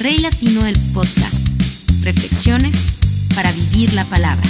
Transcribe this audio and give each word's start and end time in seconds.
Rey 0.00 0.18
Latino 0.18 0.64
el 0.64 0.76
Podcast. 0.94 1.48
Reflexiones 2.04 2.86
para 3.34 3.50
vivir 3.50 3.92
la 3.94 4.04
palabra. 4.04 4.46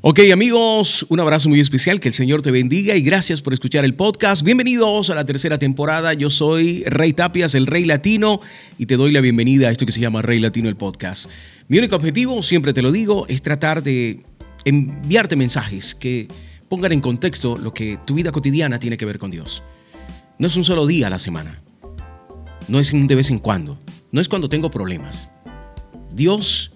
Ok 0.00 0.18
amigos, 0.32 1.06
un 1.08 1.20
abrazo 1.20 1.48
muy 1.48 1.60
especial, 1.60 2.00
que 2.00 2.08
el 2.08 2.14
Señor 2.14 2.42
te 2.42 2.50
bendiga 2.50 2.96
y 2.96 3.02
gracias 3.02 3.42
por 3.42 3.52
escuchar 3.52 3.84
el 3.84 3.94
podcast. 3.94 4.42
Bienvenidos 4.42 5.10
a 5.10 5.14
la 5.14 5.24
tercera 5.24 5.56
temporada, 5.60 6.14
yo 6.14 6.30
soy 6.30 6.82
Rey 6.82 7.12
Tapias, 7.12 7.54
el 7.54 7.68
Rey 7.68 7.84
Latino, 7.84 8.40
y 8.76 8.86
te 8.86 8.96
doy 8.96 9.12
la 9.12 9.20
bienvenida 9.20 9.68
a 9.68 9.70
esto 9.70 9.86
que 9.86 9.92
se 9.92 10.00
llama 10.00 10.20
Rey 10.20 10.40
Latino 10.40 10.68
el 10.68 10.74
podcast. 10.74 11.30
Mi 11.68 11.78
único 11.78 11.94
objetivo, 11.94 12.42
siempre 12.42 12.72
te 12.72 12.82
lo 12.82 12.90
digo, 12.90 13.28
es 13.28 13.40
tratar 13.40 13.84
de 13.84 14.24
enviarte 14.64 15.36
mensajes 15.36 15.94
que 15.94 16.26
pongan 16.68 16.90
en 16.90 17.00
contexto 17.00 17.56
lo 17.56 17.72
que 17.72 18.00
tu 18.04 18.14
vida 18.14 18.32
cotidiana 18.32 18.80
tiene 18.80 18.96
que 18.96 19.04
ver 19.04 19.20
con 19.20 19.30
Dios. 19.30 19.62
No 20.38 20.46
es 20.46 20.56
un 20.56 20.64
solo 20.64 20.86
día 20.86 21.06
a 21.06 21.10
la 21.10 21.18
semana, 21.18 21.62
no 22.68 22.78
es 22.80 22.92
de 22.92 23.14
vez 23.14 23.30
en 23.30 23.38
cuando, 23.38 23.78
no 24.10 24.20
es 24.20 24.28
cuando 24.28 24.48
tengo 24.48 24.70
problemas. 24.70 25.30
Dios 26.12 26.72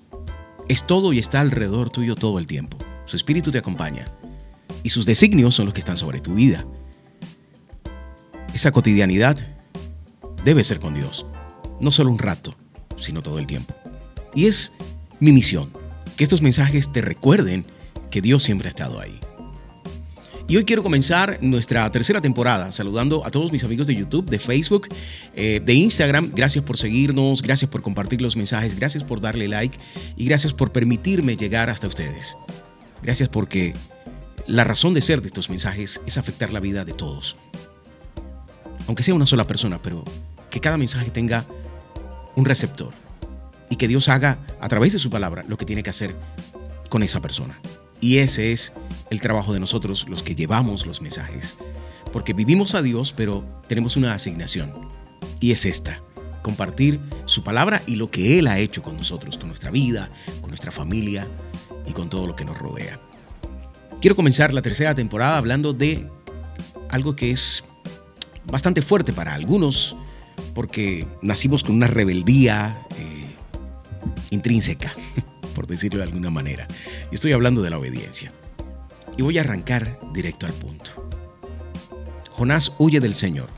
es 0.68 0.86
todo 0.86 1.12
y 1.12 1.18
está 1.18 1.40
alrededor 1.40 1.90
tuyo 1.90 2.16
todo 2.16 2.38
el 2.38 2.46
tiempo. 2.46 2.78
Su 3.06 3.16
espíritu 3.16 3.50
te 3.50 3.58
acompaña 3.58 4.06
y 4.82 4.90
sus 4.90 5.06
designios 5.06 5.54
son 5.54 5.66
los 5.66 5.74
que 5.74 5.80
están 5.80 5.96
sobre 5.96 6.20
tu 6.20 6.34
vida. 6.34 6.64
Esa 8.54 8.72
cotidianidad 8.72 9.36
debe 10.45 10.64
ser 10.64 10.80
con 10.80 10.95
Dios, 10.95 11.26
no 11.80 11.90
solo 11.90 12.10
un 12.10 12.18
rato, 12.18 12.54
sino 12.96 13.23
todo 13.23 13.38
el 13.38 13.46
tiempo. 13.46 13.74
Y 14.34 14.46
es 14.46 14.73
mi 15.20 15.32
misión, 15.32 15.70
que 16.16 16.24
estos 16.24 16.42
mensajes 16.42 16.92
te 16.92 17.00
recuerden 17.00 17.64
que 18.10 18.23
Dios 18.23 18.42
siempre 18.42 18.68
ha 18.68 18.70
estado 18.70 19.00
ahí. 19.00 19.18
Y 20.48 20.56
hoy 20.56 20.64
quiero 20.64 20.84
comenzar 20.84 21.38
nuestra 21.42 21.91
tercera 21.91 22.20
temporada 22.20 22.70
saludando 22.70 23.27
a 23.27 23.30
todos 23.30 23.50
mis 23.50 23.64
amigos 23.64 23.88
de 23.88 23.96
YouTube, 23.96 24.27
de 24.27 24.38
Facebook, 24.38 24.88
eh, 25.34 25.60
de 25.64 25.74
Instagram. 25.74 26.30
Gracias 26.32 26.64
por 26.64 26.77
seguirnos, 26.77 27.43
gracias 27.43 27.68
por 27.68 27.82
compartir 27.82 28.23
los 28.23 28.37
mensajes, 28.37 28.76
gracias 28.76 29.02
por 29.02 29.20
darle 29.20 29.48
like 29.48 29.76
y 30.16 30.24
gracias 30.24 30.52
por 30.52 30.70
permitirme 30.70 31.37
llegar 31.37 31.68
hasta 31.68 31.88
ustedes. 31.88 32.38
Gracias 33.02 33.29
porque 33.29 33.74
la 34.46 34.62
razón 34.62 34.95
de 34.95 35.01
ser 35.01 35.20
de 35.20 35.26
estos 35.26 35.51
mensajes 35.51 36.01
es 36.07 36.16
afectar 36.16 36.52
la 36.52 36.60
vida 36.60 36.85
de 36.85 36.92
todos. 36.92 37.37
Aunque 38.87 39.02
sea 39.02 39.15
una 39.15 39.26
sola 39.26 39.48
persona, 39.48 39.82
pero 39.82 40.04
que 40.48 40.60
cada 40.60 40.79
mensaje 40.79 41.10
tenga 41.10 41.45
un 42.37 42.45
receptor 42.45 42.95
y 43.68 43.74
que 43.74 43.88
Dios 43.88 44.09
haga 44.09 44.38
a 44.60 44.68
través 44.68 44.92
de 44.92 45.01
su 45.01 45.10
palabra 45.10 45.45
lo 45.48 45.57
que 45.57 45.65
tiene 45.65 45.82
que 45.82 45.90
hacer 45.90 46.15
con 46.88 47.02
esa 47.02 47.20
persona. 47.20 47.59
Y 48.00 48.18
ese 48.18 48.52
es 48.52 48.72
el 49.10 49.20
trabajo 49.20 49.52
de 49.52 49.60
nosotros, 49.60 50.06
los 50.08 50.22
que 50.22 50.34
llevamos 50.34 50.86
los 50.86 51.00
mensajes. 51.00 51.56
Porque 52.12 52.32
vivimos 52.32 52.74
a 52.74 52.82
Dios, 52.82 53.12
pero 53.16 53.44
tenemos 53.68 53.96
una 53.96 54.14
asignación. 54.14 54.72
Y 55.40 55.52
es 55.52 55.64
esta, 55.64 56.02
compartir 56.42 57.00
su 57.24 57.42
palabra 57.42 57.82
y 57.86 57.96
lo 57.96 58.10
que 58.10 58.38
Él 58.38 58.46
ha 58.46 58.58
hecho 58.58 58.82
con 58.82 58.96
nosotros, 58.96 59.38
con 59.38 59.48
nuestra 59.48 59.70
vida, 59.70 60.10
con 60.40 60.50
nuestra 60.50 60.70
familia, 60.70 61.28
y 61.86 61.92
con 61.92 62.10
todo 62.10 62.26
lo 62.26 62.36
que 62.36 62.44
nos 62.44 62.58
rodea. 62.58 63.00
Quiero 64.00 64.16
comenzar 64.16 64.52
la 64.52 64.62
tercera 64.62 64.94
temporada 64.94 65.38
hablando 65.38 65.72
de 65.72 66.10
algo 66.91 67.16
que 67.16 67.30
es 67.30 67.64
bastante 68.44 68.82
fuerte 68.82 69.12
para 69.12 69.34
algunos, 69.34 69.97
porque 70.54 71.06
nacimos 71.22 71.62
con 71.62 71.76
una 71.76 71.86
rebeldía 71.86 72.86
eh, 72.98 73.34
intrínseca, 74.30 74.92
por 75.56 75.66
decirlo 75.66 75.99
de 75.99 76.04
alguna 76.04 76.31
manera. 76.31 76.69
Y 77.10 77.16
estoy 77.16 77.32
hablando 77.32 77.62
de 77.62 77.71
la 77.71 77.78
obediencia. 77.78 78.31
Y 79.16 79.22
voy 79.22 79.38
a 79.38 79.41
arrancar 79.41 79.98
directo 80.12 80.47
al 80.47 80.53
punto. 80.53 81.09
Jonás 82.32 82.75
huye 82.78 83.00
del 83.00 83.15
Señor. 83.15 83.48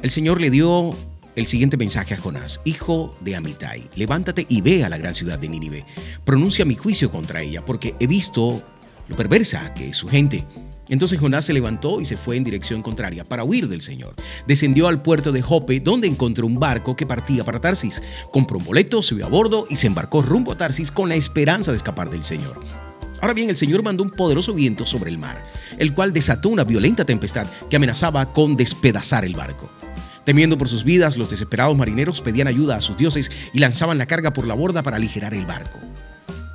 El 0.00 0.10
Señor 0.10 0.40
le 0.40 0.50
dio 0.50 0.92
el 1.34 1.48
siguiente 1.48 1.76
mensaje 1.76 2.14
a 2.14 2.16
Jonás, 2.16 2.60
hijo 2.64 3.16
de 3.20 3.34
Amitai, 3.34 3.90
levántate 3.96 4.46
y 4.48 4.60
ve 4.60 4.84
a 4.84 4.88
la 4.88 4.98
gran 4.98 5.14
ciudad 5.14 5.36
de 5.36 5.48
Nínive, 5.48 5.84
pronuncia 6.24 6.64
mi 6.64 6.76
juicio 6.76 7.10
contra 7.10 7.42
ella, 7.42 7.64
porque 7.64 7.96
he 7.98 8.06
visto 8.06 8.62
lo 9.08 9.16
perversa 9.16 9.74
que 9.74 9.88
es 9.88 9.96
su 9.96 10.06
gente. 10.06 10.44
Entonces 10.88 11.18
Jonás 11.18 11.44
se 11.44 11.52
levantó 11.52 12.00
y 12.00 12.04
se 12.04 12.16
fue 12.16 12.36
en 12.36 12.44
dirección 12.44 12.82
contraria 12.82 13.24
para 13.24 13.44
huir 13.44 13.68
del 13.68 13.80
Señor. 13.80 14.14
Descendió 14.46 14.88
al 14.88 15.02
puerto 15.02 15.32
de 15.32 15.42
Jope, 15.42 15.80
donde 15.80 16.06
encontró 16.06 16.46
un 16.46 16.58
barco 16.58 16.96
que 16.96 17.06
partía 17.06 17.44
para 17.44 17.60
Tarsis. 17.60 18.02
Compró 18.32 18.58
un 18.58 18.64
boleto, 18.64 19.02
subió 19.02 19.26
a 19.26 19.28
bordo 19.28 19.66
y 19.70 19.76
se 19.76 19.86
embarcó 19.86 20.22
rumbo 20.22 20.52
a 20.52 20.56
Tarsis 20.56 20.90
con 20.90 21.08
la 21.08 21.14
esperanza 21.14 21.70
de 21.70 21.78
escapar 21.78 22.10
del 22.10 22.24
Señor. 22.24 22.60
Ahora 23.20 23.34
bien, 23.34 23.48
el 23.48 23.56
Señor 23.56 23.82
mandó 23.82 24.02
un 24.02 24.10
poderoso 24.10 24.52
viento 24.52 24.84
sobre 24.84 25.10
el 25.10 25.16
mar, 25.16 25.42
el 25.78 25.94
cual 25.94 26.12
desató 26.12 26.50
una 26.50 26.64
violenta 26.64 27.06
tempestad 27.06 27.46
que 27.70 27.76
amenazaba 27.76 28.32
con 28.32 28.56
despedazar 28.56 29.24
el 29.24 29.34
barco. 29.34 29.70
Temiendo 30.24 30.58
por 30.58 30.68
sus 30.68 30.84
vidas, 30.84 31.16
los 31.16 31.30
desesperados 31.30 31.76
marineros 31.76 32.20
pedían 32.20 32.48
ayuda 32.48 32.76
a 32.76 32.80
sus 32.80 32.96
dioses 32.96 33.30
y 33.52 33.60
lanzaban 33.60 33.98
la 33.98 34.06
carga 34.06 34.32
por 34.32 34.46
la 34.46 34.54
borda 34.54 34.82
para 34.82 34.96
aligerar 34.96 35.34
el 35.34 35.46
barco. 35.46 35.78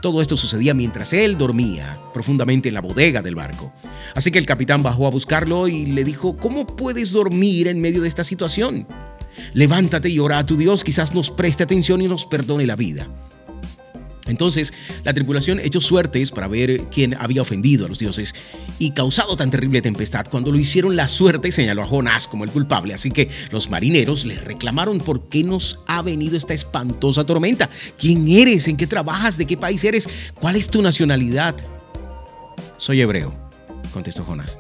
Todo 0.02 0.22
esto 0.22 0.38
sucedía 0.38 0.74
mientras 0.74 1.12
él 1.12 1.38
dormía 1.38 1.98
profundamente 2.14 2.70
en 2.70 2.76
la 2.76 2.82
bodega 2.82 3.22
del 3.22 3.36
barco. 3.36 3.74
Así 4.16 4.32
que 4.32 4.40
el 4.40 4.46
capitán 4.46 4.82
bajó 4.82 5.08
a 5.08 5.12
buscarlo 5.12 5.68
y 5.68 5.86
le 5.88 6.04
dijo, 6.04 6.36
¿cómo 6.38 6.66
puedes 6.66 7.12
dormir 7.12 7.68
en 7.68 7.82
medio 7.82 8.02
de 8.02 8.08
esta 8.08 8.24
situación? 8.24 8.88
Levántate 9.54 10.10
y 10.10 10.20
ora 10.20 10.40
a 10.40 10.46
tu 10.46 10.56
Dios, 10.58 10.84
quizás 10.84 11.14
nos 11.14 11.32
preste 11.32 11.64
atención 11.64 12.02
y 12.02 12.08
nos 12.08 12.26
perdone 12.26 12.66
la 12.66 12.76
vida. 12.76 13.08
Entonces, 14.30 14.74
la 15.04 15.14
tripulación 15.14 15.60
echó 15.60 15.82
suertes 15.82 16.32
para 16.32 16.48
ver 16.48 16.84
quién 16.92 17.16
había 17.20 17.42
ofendido 17.42 17.86
a 17.86 17.90
los 17.90 18.00
dioses 18.00 18.34
y 18.78 18.92
causado 18.92 19.36
tan 19.36 19.50
terrible 19.50 19.82
tempestad. 19.82 20.26
Cuando 20.30 20.52
lo 20.52 20.60
hicieron, 20.60 20.96
la 20.96 21.08
suerte 21.08 21.52
señaló 21.52 21.82
a 21.82 21.88
Jonás 21.88 22.28
como 22.28 22.44
el 22.44 22.52
culpable. 22.52 22.94
Así 22.94 23.12
que 23.12 23.30
los 23.52 23.70
marineros 23.70 24.26
le 24.26 24.40
reclamaron 24.40 25.00
por 25.00 25.30
qué 25.30 25.44
nos 25.44 25.80
ha 25.88 26.02
venido 26.02 26.38
esta 26.38 26.54
espantosa 26.54 27.26
tormenta. 27.26 27.70
¿Quién 27.98 28.28
eres? 28.28 28.68
¿En 28.68 28.78
qué 28.78 28.88
trabajas? 28.88 29.38
¿De 29.38 29.46
qué 29.46 29.58
país 29.58 29.84
eres? 29.84 30.08
¿Cuál 30.36 30.56
es 30.56 30.70
tu 30.70 30.82
nacionalidad? 30.82 31.56
Soy 32.78 33.02
hebreo, 33.02 33.36
contestó 33.92 34.24
Jonás, 34.24 34.58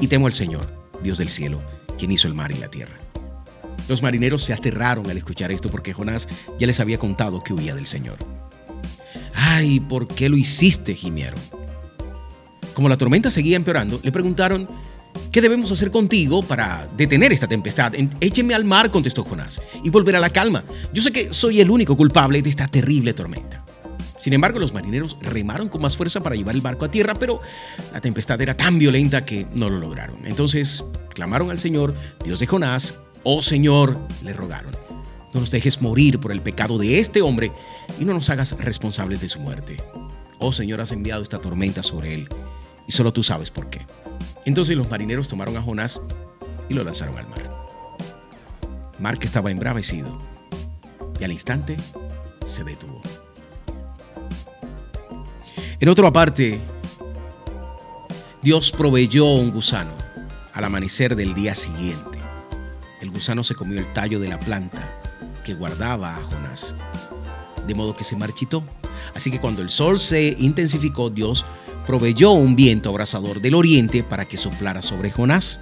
y 0.00 0.06
temo 0.06 0.26
al 0.26 0.32
Señor, 0.32 0.66
Dios 1.02 1.18
del 1.18 1.28
cielo, 1.28 1.62
quien 1.98 2.10
hizo 2.10 2.26
el 2.28 2.34
mar 2.34 2.50
y 2.50 2.58
la 2.58 2.68
tierra. 2.68 2.96
Los 3.88 4.02
marineros 4.02 4.42
se 4.42 4.52
aterraron 4.52 5.10
al 5.10 5.16
escuchar 5.16 5.50
esto 5.52 5.68
porque 5.70 5.92
Jonás 5.92 6.28
ya 6.58 6.66
les 6.66 6.80
había 6.80 6.98
contado 6.98 7.42
que 7.42 7.52
huía 7.52 7.74
del 7.74 7.86
Señor. 7.86 8.18
Ay, 9.40 9.78
¿por 9.78 10.08
qué 10.08 10.28
lo 10.28 10.36
hiciste? 10.36 10.94
gimieron. 10.94 11.38
Como 12.74 12.88
la 12.88 12.96
tormenta 12.96 13.30
seguía 13.30 13.56
empeorando, 13.56 14.00
le 14.02 14.10
preguntaron, 14.10 14.68
¿qué 15.30 15.40
debemos 15.40 15.70
hacer 15.70 15.92
contigo 15.92 16.42
para 16.42 16.88
detener 16.96 17.32
esta 17.32 17.46
tempestad? 17.46 17.92
Écheme 18.20 18.54
al 18.54 18.64
mar, 18.64 18.90
contestó 18.90 19.22
Jonás, 19.22 19.62
y 19.84 19.90
volver 19.90 20.16
a 20.16 20.20
la 20.20 20.30
calma. 20.30 20.64
Yo 20.92 21.02
sé 21.02 21.12
que 21.12 21.32
soy 21.32 21.60
el 21.60 21.70
único 21.70 21.96
culpable 21.96 22.42
de 22.42 22.50
esta 22.50 22.66
terrible 22.66 23.14
tormenta. 23.14 23.64
Sin 24.18 24.32
embargo, 24.32 24.58
los 24.58 24.74
marineros 24.74 25.16
remaron 25.20 25.68
con 25.68 25.82
más 25.82 25.96
fuerza 25.96 26.20
para 26.20 26.34
llevar 26.34 26.56
el 26.56 26.60
barco 26.60 26.84
a 26.84 26.90
tierra, 26.90 27.14
pero 27.14 27.40
la 27.92 28.00
tempestad 28.00 28.40
era 28.40 28.56
tan 28.56 28.76
violenta 28.76 29.24
que 29.24 29.46
no 29.54 29.68
lo 29.68 29.78
lograron. 29.78 30.26
Entonces 30.26 30.84
clamaron 31.14 31.52
al 31.52 31.58
Señor, 31.58 31.94
Dios 32.24 32.40
de 32.40 32.48
Jonás, 32.48 32.98
oh 33.22 33.40
Señor, 33.40 33.96
le 34.24 34.32
rogaron 34.32 34.87
no 35.32 35.40
nos 35.40 35.50
dejes 35.50 35.82
morir 35.82 36.18
por 36.18 36.32
el 36.32 36.42
pecado 36.42 36.78
de 36.78 36.98
este 36.98 37.22
hombre 37.22 37.52
y 37.98 38.04
no 38.04 38.14
nos 38.14 38.30
hagas 38.30 38.56
responsables 38.58 39.20
de 39.20 39.28
su 39.28 39.40
muerte. 39.40 39.76
Oh 40.38 40.52
Señor, 40.52 40.80
has 40.80 40.92
enviado 40.92 41.22
esta 41.22 41.40
tormenta 41.40 41.82
sobre 41.82 42.14
él 42.14 42.28
y 42.86 42.92
solo 42.92 43.12
tú 43.12 43.22
sabes 43.22 43.50
por 43.50 43.68
qué. 43.68 43.86
Entonces 44.44 44.76
los 44.76 44.90
marineros 44.90 45.28
tomaron 45.28 45.56
a 45.56 45.62
Jonás 45.62 46.00
y 46.68 46.74
lo 46.74 46.84
lanzaron 46.84 47.18
al 47.18 47.28
mar. 47.28 47.50
Mar 48.98 49.18
que 49.18 49.26
estaba 49.26 49.50
embravecido 49.50 50.18
y 51.20 51.24
al 51.24 51.32
instante 51.32 51.76
se 52.46 52.64
detuvo. 52.64 53.02
En 55.80 55.88
otra 55.88 56.12
parte, 56.12 56.58
Dios 58.42 58.72
proveyó 58.72 59.26
un 59.26 59.50
gusano 59.50 59.92
al 60.52 60.64
amanecer 60.64 61.14
del 61.14 61.34
día 61.34 61.54
siguiente. 61.54 62.18
El 63.00 63.10
gusano 63.10 63.44
se 63.44 63.54
comió 63.54 63.78
el 63.78 63.92
tallo 63.92 64.18
de 64.18 64.28
la 64.28 64.40
planta 64.40 64.97
guardaba 65.54 66.16
a 66.16 66.22
Jonás. 66.22 66.74
De 67.66 67.74
modo 67.74 67.94
que 67.94 68.04
se 68.04 68.16
marchitó. 68.16 68.62
Así 69.14 69.30
que 69.30 69.40
cuando 69.40 69.62
el 69.62 69.70
sol 69.70 69.98
se 69.98 70.36
intensificó, 70.38 71.10
Dios 71.10 71.44
proveyó 71.86 72.32
un 72.32 72.54
viento 72.54 72.90
abrasador 72.90 73.40
del 73.40 73.54
oriente 73.54 74.02
para 74.02 74.26
que 74.26 74.36
soplara 74.36 74.82
sobre 74.82 75.10
Jonás. 75.10 75.60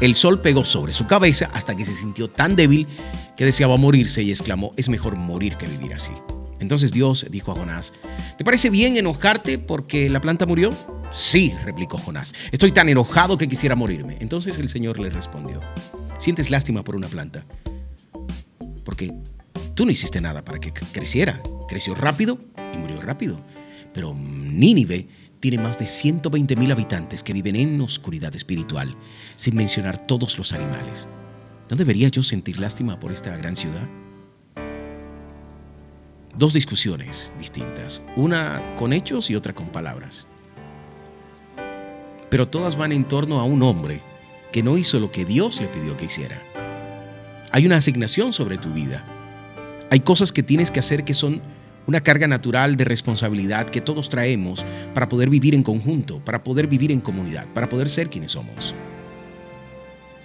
El 0.00 0.14
sol 0.14 0.40
pegó 0.40 0.64
sobre 0.64 0.92
su 0.92 1.06
cabeza 1.06 1.48
hasta 1.52 1.76
que 1.76 1.84
se 1.84 1.94
sintió 1.94 2.28
tan 2.28 2.56
débil 2.56 2.88
que 3.36 3.44
deseaba 3.44 3.76
morirse 3.76 4.22
y 4.22 4.30
exclamó, 4.30 4.72
es 4.76 4.88
mejor 4.88 5.16
morir 5.16 5.56
que 5.56 5.66
vivir 5.66 5.94
así. 5.94 6.12
Entonces 6.60 6.92
Dios 6.92 7.26
dijo 7.30 7.52
a 7.52 7.56
Jonás, 7.56 7.92
¿te 8.38 8.44
parece 8.44 8.70
bien 8.70 8.96
enojarte 8.96 9.58
porque 9.58 10.08
la 10.08 10.20
planta 10.20 10.46
murió? 10.46 10.70
Sí, 11.12 11.52
replicó 11.64 11.98
Jonás, 11.98 12.34
estoy 12.50 12.72
tan 12.72 12.88
enojado 12.88 13.36
que 13.36 13.46
quisiera 13.46 13.76
morirme. 13.76 14.16
Entonces 14.20 14.58
el 14.58 14.68
Señor 14.68 14.98
le 14.98 15.10
respondió, 15.10 15.60
¿sientes 16.18 16.50
lástima 16.50 16.82
por 16.82 16.96
una 16.96 17.08
planta? 17.08 17.44
Porque 18.94 19.12
tú 19.74 19.84
no 19.84 19.90
hiciste 19.90 20.20
nada 20.20 20.44
para 20.44 20.60
que 20.60 20.72
creciera. 20.72 21.42
Creció 21.68 21.96
rápido 21.96 22.38
y 22.72 22.78
murió 22.78 23.00
rápido. 23.00 23.40
Pero 23.92 24.14
Nínive 24.14 25.08
tiene 25.40 25.58
más 25.58 25.78
de 25.78 25.86
120 25.86 26.54
mil 26.54 26.70
habitantes 26.70 27.24
que 27.24 27.32
viven 27.32 27.56
en 27.56 27.80
oscuridad 27.80 28.36
espiritual, 28.36 28.96
sin 29.34 29.56
mencionar 29.56 30.06
todos 30.06 30.38
los 30.38 30.52
animales. 30.52 31.08
¿No 31.68 31.76
debería 31.76 32.06
yo 32.06 32.22
sentir 32.22 32.60
lástima 32.60 33.00
por 33.00 33.10
esta 33.10 33.36
gran 33.36 33.56
ciudad? 33.56 33.88
Dos 36.38 36.52
discusiones 36.52 37.32
distintas, 37.36 38.00
una 38.14 38.76
con 38.76 38.92
hechos 38.92 39.28
y 39.28 39.34
otra 39.34 39.54
con 39.54 39.70
palabras. 39.70 40.28
Pero 42.30 42.46
todas 42.46 42.76
van 42.76 42.92
en 42.92 43.06
torno 43.06 43.40
a 43.40 43.44
un 43.44 43.60
hombre 43.64 44.02
que 44.52 44.62
no 44.62 44.78
hizo 44.78 45.00
lo 45.00 45.10
que 45.10 45.24
Dios 45.24 45.60
le 45.60 45.66
pidió 45.66 45.96
que 45.96 46.04
hiciera. 46.04 46.53
Hay 47.54 47.66
una 47.66 47.76
asignación 47.76 48.32
sobre 48.32 48.58
tu 48.58 48.72
vida. 48.72 49.04
Hay 49.88 50.00
cosas 50.00 50.32
que 50.32 50.42
tienes 50.42 50.72
que 50.72 50.80
hacer 50.80 51.04
que 51.04 51.14
son 51.14 51.40
una 51.86 52.00
carga 52.00 52.26
natural 52.26 52.74
de 52.74 52.82
responsabilidad 52.82 53.70
que 53.70 53.80
todos 53.80 54.08
traemos 54.08 54.66
para 54.92 55.08
poder 55.08 55.30
vivir 55.30 55.54
en 55.54 55.62
conjunto, 55.62 56.18
para 56.18 56.42
poder 56.42 56.66
vivir 56.66 56.90
en 56.90 57.00
comunidad, 57.00 57.46
para 57.54 57.68
poder 57.68 57.88
ser 57.88 58.10
quienes 58.10 58.32
somos. 58.32 58.74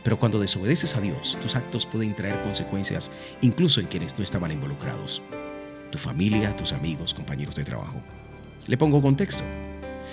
Pero 0.04 0.18
cuando 0.18 0.40
desobedeces 0.40 0.96
a 0.96 1.02
Dios, 1.02 1.38
tus 1.40 1.56
actos 1.56 1.86
pueden 1.86 2.16
traer 2.16 2.42
consecuencias 2.42 3.12
incluso 3.42 3.80
en 3.80 3.86
quienes 3.86 4.18
no 4.18 4.24
estaban 4.24 4.52
involucrados. 4.52 5.22
Tu 5.92 6.00
familia, 6.00 6.56
tus 6.56 6.74
amigos, 6.74 7.14
compañeros 7.14 7.54
de 7.54 7.64
trabajo. 7.64 8.02
Le 8.66 8.76
pongo 8.76 9.04
contexto. 9.04 9.44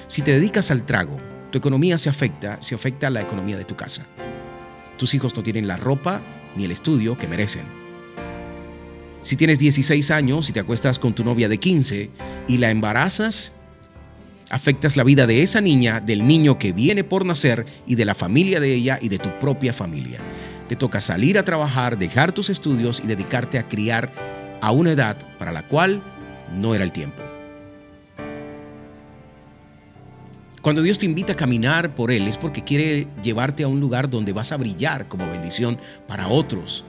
Si 0.06 0.20
te 0.20 0.32
dedicas 0.32 0.70
al 0.70 0.84
trago, 0.84 1.16
tu 1.50 1.56
economía 1.56 1.96
se 1.96 2.10
afecta, 2.10 2.60
se 2.60 2.74
afecta 2.74 3.06
a 3.06 3.10
la 3.10 3.22
economía 3.22 3.56
de 3.56 3.64
tu 3.64 3.74
casa. 3.74 4.04
Tus 4.98 5.14
hijos 5.14 5.34
no 5.34 5.42
tienen 5.42 5.66
la 5.66 5.78
ropa 5.78 6.20
ni 6.56 6.64
el 6.64 6.70
estudio 6.70 7.18
que 7.18 7.28
merecen 7.28 7.86
si 9.26 9.34
tienes 9.34 9.58
16 9.58 10.12
años 10.12 10.48
y 10.48 10.52
te 10.52 10.60
acuestas 10.60 11.00
con 11.00 11.12
tu 11.12 11.24
novia 11.24 11.48
de 11.48 11.58
15 11.58 12.10
y 12.46 12.58
la 12.58 12.70
embarazas, 12.70 13.54
afectas 14.50 14.96
la 14.96 15.02
vida 15.02 15.26
de 15.26 15.42
esa 15.42 15.60
niña, 15.60 15.98
del 15.98 16.28
niño 16.28 16.60
que 16.60 16.72
viene 16.72 17.02
por 17.02 17.26
nacer 17.26 17.66
y 17.88 17.96
de 17.96 18.04
la 18.04 18.14
familia 18.14 18.60
de 18.60 18.72
ella 18.72 19.00
y 19.02 19.08
de 19.08 19.18
tu 19.18 19.28
propia 19.40 19.72
familia. 19.72 20.20
Te 20.68 20.76
toca 20.76 21.00
salir 21.00 21.40
a 21.40 21.44
trabajar, 21.44 21.98
dejar 21.98 22.30
tus 22.30 22.50
estudios 22.50 23.02
y 23.02 23.08
dedicarte 23.08 23.58
a 23.58 23.66
criar 23.66 24.12
a 24.60 24.70
una 24.70 24.92
edad 24.92 25.16
para 25.40 25.50
la 25.50 25.66
cual 25.66 26.00
no 26.54 26.76
era 26.76 26.84
el 26.84 26.92
tiempo. 26.92 27.25
Cuando 30.66 30.82
Dios 30.82 30.98
te 30.98 31.06
invita 31.06 31.34
a 31.34 31.36
caminar 31.36 31.94
por 31.94 32.10
Él 32.10 32.26
es 32.26 32.38
porque 32.38 32.64
quiere 32.64 33.06
llevarte 33.22 33.62
a 33.62 33.68
un 33.68 33.78
lugar 33.78 34.10
donde 34.10 34.32
vas 34.32 34.50
a 34.50 34.56
brillar 34.56 35.06
como 35.06 35.30
bendición 35.30 35.78
para 36.08 36.26
otros 36.26 36.84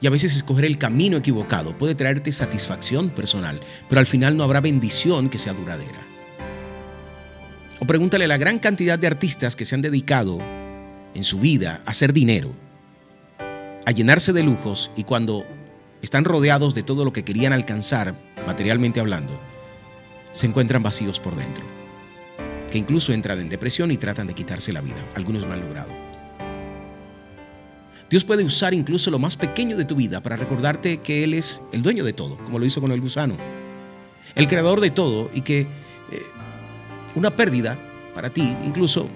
y 0.00 0.06
a 0.06 0.10
veces 0.10 0.36
escoger 0.36 0.66
el 0.66 0.78
camino 0.78 1.16
equivocado 1.16 1.76
puede 1.76 1.96
traerte 1.96 2.30
satisfacción 2.30 3.10
personal, 3.10 3.58
pero 3.88 3.98
al 3.98 4.06
final 4.06 4.36
no 4.36 4.44
habrá 4.44 4.60
bendición 4.60 5.28
que 5.28 5.40
sea 5.40 5.52
duradera. 5.52 5.98
O 7.80 7.86
pregúntale 7.88 8.26
a 8.26 8.28
la 8.28 8.38
gran 8.38 8.60
cantidad 8.60 9.00
de 9.00 9.08
artistas 9.08 9.56
que 9.56 9.64
se 9.64 9.74
han 9.74 9.82
dedicado 9.82 10.38
en 11.12 11.24
su 11.24 11.40
vida 11.40 11.82
a 11.86 11.90
hacer 11.90 12.12
dinero, 12.12 12.54
a 13.84 13.90
llenarse 13.90 14.32
de 14.32 14.44
lujos 14.44 14.92
y 14.94 15.02
cuando 15.02 15.44
están 16.02 16.24
rodeados 16.24 16.76
de 16.76 16.84
todo 16.84 17.04
lo 17.04 17.12
que 17.12 17.24
querían 17.24 17.52
alcanzar, 17.52 18.14
materialmente 18.46 19.00
hablando, 19.00 19.40
se 20.30 20.46
encuentran 20.46 20.84
vacíos 20.84 21.18
por 21.18 21.34
dentro, 21.34 21.75
incluso 22.76 23.12
entran 23.12 23.38
en 23.38 23.48
depresión 23.48 23.90
y 23.90 23.96
tratan 23.96 24.26
de 24.26 24.34
quitarse 24.34 24.72
la 24.72 24.80
vida. 24.80 25.04
Algunos 25.14 25.46
lo 25.46 25.52
han 25.52 25.60
logrado. 25.60 25.90
Dios 28.08 28.24
puede 28.24 28.44
usar 28.44 28.72
incluso 28.72 29.10
lo 29.10 29.18
más 29.18 29.36
pequeño 29.36 29.76
de 29.76 29.84
tu 29.84 29.96
vida 29.96 30.20
para 30.20 30.36
recordarte 30.36 30.98
que 30.98 31.24
Él 31.24 31.34
es 31.34 31.62
el 31.72 31.82
dueño 31.82 32.04
de 32.04 32.12
todo, 32.12 32.38
como 32.38 32.58
lo 32.58 32.64
hizo 32.64 32.80
con 32.80 32.92
el 32.92 33.00
gusano. 33.00 33.36
El 34.34 34.46
creador 34.46 34.80
de 34.80 34.90
todo 34.90 35.30
y 35.34 35.40
que 35.40 35.60
eh, 35.60 35.66
una 37.16 37.34
pérdida 37.34 37.78
para 38.14 38.30
ti 38.30 38.56
incluso 38.64 39.08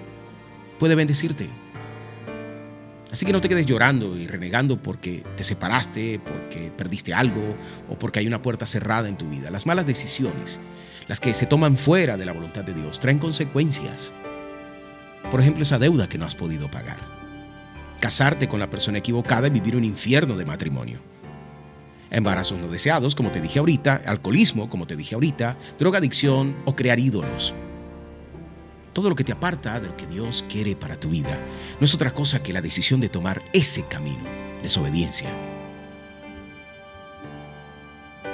puede 0.77 0.95
bendecirte. 0.95 1.47
Así 3.11 3.25
que 3.25 3.33
no 3.33 3.41
te 3.41 3.49
quedes 3.49 3.65
llorando 3.65 4.17
y 4.17 4.27
renegando 4.27 4.81
porque 4.81 5.23
te 5.35 5.43
separaste, 5.43 6.19
porque 6.19 6.71
perdiste 6.75 7.13
algo 7.13 7.55
o 7.89 7.99
porque 7.99 8.19
hay 8.19 8.27
una 8.27 8.41
puerta 8.41 8.65
cerrada 8.65 9.09
en 9.09 9.17
tu 9.17 9.27
vida. 9.27 9.51
Las 9.51 9.65
malas 9.65 9.85
decisiones, 9.85 10.59
las 11.07 11.19
que 11.19 11.33
se 11.33 11.45
toman 11.45 11.77
fuera 11.77 12.17
de 12.17 12.25
la 12.25 12.33
voluntad 12.33 12.63
de 12.63 12.73
Dios, 12.73 12.99
traen 12.99 13.19
consecuencias. 13.19 14.13
Por 15.29 15.41
ejemplo, 15.41 15.63
esa 15.63 15.79
deuda 15.79 16.09
que 16.09 16.17
no 16.17 16.25
has 16.25 16.35
podido 16.35 16.69
pagar 16.69 17.21
casarte 18.01 18.49
con 18.49 18.59
la 18.59 18.69
persona 18.69 18.97
equivocada 18.97 19.47
y 19.47 19.51
vivir 19.51 19.77
un 19.77 19.85
infierno 19.85 20.35
de 20.35 20.43
matrimonio. 20.43 20.99
Embarazos 22.09 22.59
no 22.59 22.67
deseados, 22.67 23.15
como 23.15 23.31
te 23.31 23.39
dije 23.39 23.59
ahorita, 23.59 24.01
alcoholismo, 24.05 24.69
como 24.69 24.85
te 24.85 24.97
dije 24.97 25.15
ahorita, 25.15 25.57
drogadicción 25.79 26.57
o 26.65 26.75
crear 26.75 26.99
ídolos. 26.99 27.53
Todo 28.91 29.07
lo 29.07 29.15
que 29.15 29.23
te 29.23 29.31
aparta 29.31 29.79
de 29.79 29.87
lo 29.87 29.95
que 29.95 30.07
Dios 30.07 30.43
quiere 30.49 30.75
para 30.75 30.99
tu 30.99 31.09
vida 31.09 31.39
no 31.79 31.85
es 31.85 31.93
otra 31.93 32.13
cosa 32.13 32.43
que 32.43 32.51
la 32.51 32.61
decisión 32.61 32.99
de 32.99 33.07
tomar 33.07 33.41
ese 33.53 33.87
camino, 33.87 34.23
desobediencia. 34.61 35.29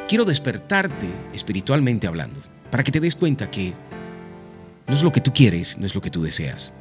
Quiero 0.07 0.23
despertarte 0.23 1.07
espiritualmente 1.33 2.07
hablando, 2.07 2.39
para 2.71 2.83
que 2.83 2.91
te 2.91 2.99
des 2.99 3.15
cuenta 3.15 3.49
que 3.49 3.73
no 4.87 4.93
es 4.93 5.03
lo 5.03 5.11
que 5.11 5.21
tú 5.21 5.31
quieres, 5.33 5.77
no 5.77 5.85
es 5.85 5.95
lo 5.95 6.01
que 6.01 6.09
tú 6.09 6.21
deseas 6.21 6.73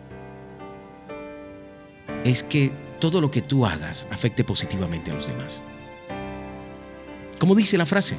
es 2.27 2.43
que 2.43 2.73
todo 2.99 3.21
lo 3.21 3.31
que 3.31 3.41
tú 3.41 3.67
hagas 3.67 4.09
afecte 4.11 4.43
positivamente 4.43 5.13
a 5.13 5.15
los 5.15 5.29
demás. 5.29 5.63
Como 7.39 7.55
dice 7.55 7.79
la 7.79 7.87
frase, 7.87 8.17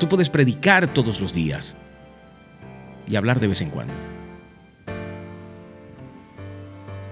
tú 0.00 0.08
puedes 0.08 0.30
predicar 0.30 0.92
todos 0.92 1.20
los 1.20 1.34
días 1.34 1.76
y 3.06 3.16
hablar 3.16 3.40
de 3.40 3.48
vez 3.48 3.60
en 3.60 3.68
cuando. 3.68 3.92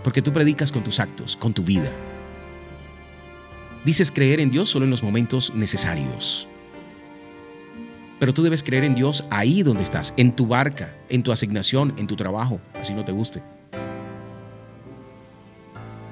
Porque 0.03 0.23
tú 0.23 0.33
predicas 0.33 0.73
con 0.73 0.83
tus 0.83 0.99
actos, 0.99 1.37
con 1.37 1.53
tu 1.53 1.63
vida. 1.63 1.91
Dices 3.85 4.11
creer 4.11 4.41
en 4.41 4.51
Dios 4.51 4.71
solo 4.71 4.87
en 4.87 4.91
los 4.91 5.03
momentos 5.03 5.53
necesarios. 5.55 6.49
Pero 8.23 8.33
tú 8.33 8.45
debes 8.45 8.63
creer 8.63 8.85
en 8.85 8.95
Dios 8.95 9.25
ahí 9.31 9.65
donde 9.65 9.83
estás, 9.83 10.15
en 10.17 10.31
tu 10.31 10.47
barca, 10.47 10.97
en 11.09 11.25
tu 11.25 11.33
asignación, 11.33 11.93
en 11.99 12.07
tu 12.07 12.15
trabajo, 12.15 12.61
así 12.81 12.95
no 12.95 13.05
te 13.05 13.11
guste. 13.11 13.43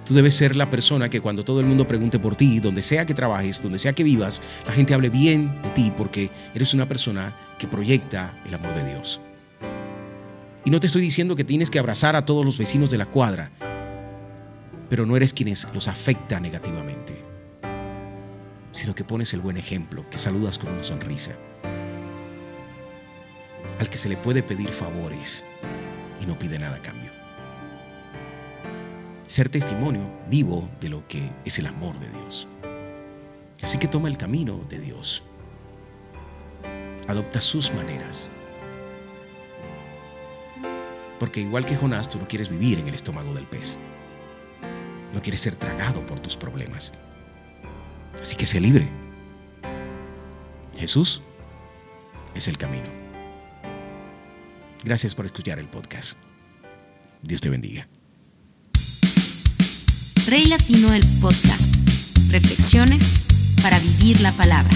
Tú 0.04 0.14
debes 0.14 0.34
ser 0.34 0.56
la 0.56 0.68
persona 0.68 1.08
que 1.08 1.20
cuando 1.20 1.44
todo 1.44 1.60
el 1.60 1.66
mundo 1.66 1.86
pregunte 1.86 2.18
por 2.18 2.34
ti, 2.34 2.58
donde 2.58 2.82
sea 2.82 3.06
que 3.06 3.14
trabajes, 3.14 3.62
donde 3.62 3.78
sea 3.78 3.92
que 3.92 4.02
vivas, 4.02 4.42
la 4.66 4.72
gente 4.72 4.92
hable 4.92 5.08
bien 5.08 5.62
de 5.62 5.70
ti 5.70 5.92
porque 5.96 6.32
eres 6.52 6.74
una 6.74 6.88
persona 6.88 7.32
que 7.60 7.68
proyecta 7.68 8.34
el 8.44 8.54
amor 8.54 8.74
de 8.74 8.88
Dios. 8.88 9.20
Y 10.64 10.70
no 10.72 10.80
te 10.80 10.88
estoy 10.88 11.02
diciendo 11.02 11.36
que 11.36 11.44
tienes 11.44 11.70
que 11.70 11.78
abrazar 11.78 12.16
a 12.16 12.26
todos 12.26 12.44
los 12.44 12.58
vecinos 12.58 12.90
de 12.90 12.98
la 12.98 13.06
cuadra, 13.06 13.52
pero 14.88 15.06
no 15.06 15.16
eres 15.16 15.32
quienes 15.32 15.68
los 15.72 15.86
afecta 15.86 16.40
negativamente, 16.40 17.14
sino 18.72 18.96
que 18.96 19.04
pones 19.04 19.32
el 19.32 19.42
buen 19.42 19.58
ejemplo, 19.58 20.04
que 20.10 20.18
saludas 20.18 20.58
con 20.58 20.72
una 20.72 20.82
sonrisa, 20.82 21.36
al 23.80 23.90
que 23.90 23.98
se 23.98 24.08
le 24.08 24.16
puede 24.16 24.44
pedir 24.44 24.68
favores 24.68 25.44
y 26.20 26.26
no 26.26 26.38
pide 26.38 26.60
nada 26.60 26.76
a 26.76 26.82
cambio 26.82 27.10
ser 29.30 29.48
testimonio 29.48 30.10
vivo 30.28 30.68
de 30.80 30.88
lo 30.88 31.06
que 31.06 31.30
es 31.44 31.56
el 31.60 31.66
amor 31.66 31.96
de 32.00 32.08
Dios. 32.10 32.48
Así 33.62 33.78
que 33.78 33.86
toma 33.86 34.08
el 34.08 34.18
camino 34.18 34.60
de 34.68 34.80
Dios. 34.80 35.22
Adopta 37.06 37.40
sus 37.40 37.72
maneras. 37.72 38.28
Porque 41.20 41.42
igual 41.42 41.64
que 41.64 41.76
Jonás, 41.76 42.08
tú 42.08 42.18
no 42.18 42.26
quieres 42.26 42.48
vivir 42.48 42.80
en 42.80 42.88
el 42.88 42.94
estómago 42.94 43.32
del 43.32 43.46
pez. 43.46 43.78
No 45.14 45.22
quieres 45.22 45.42
ser 45.42 45.54
tragado 45.54 46.04
por 46.06 46.18
tus 46.18 46.36
problemas. 46.36 46.92
Así 48.20 48.34
que 48.34 48.46
sé 48.46 48.58
libre. 48.58 48.88
Jesús 50.76 51.22
es 52.34 52.48
el 52.48 52.58
camino. 52.58 53.09
Gracias 54.84 55.14
por 55.14 55.26
escuchar 55.26 55.58
el 55.58 55.68
podcast. 55.68 56.16
Dios 57.22 57.40
te 57.40 57.50
bendiga. 57.50 57.88
Rey 60.28 60.46
Latino 60.46 60.92
el 60.94 61.02
podcast. 61.20 61.74
Reflexiones 62.30 63.56
para 63.62 63.78
vivir 63.80 64.20
la 64.20 64.32
palabra. 64.32 64.70